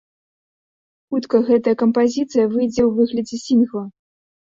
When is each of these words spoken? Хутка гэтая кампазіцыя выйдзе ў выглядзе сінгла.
Хутка 1.15 1.41
гэтая 1.49 1.73
кампазіцыя 1.81 2.45
выйдзе 2.55 2.81
ў 2.85 2.89
выглядзе 2.97 3.37
сінгла. 3.45 3.83